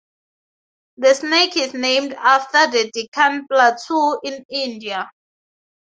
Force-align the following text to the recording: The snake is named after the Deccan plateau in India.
The 0.97 1.13
snake 1.13 1.55
is 1.57 1.75
named 1.75 2.15
after 2.15 2.65
the 2.71 2.89
Deccan 2.89 3.45
plateau 3.47 4.19
in 4.23 4.43
India. 4.49 5.11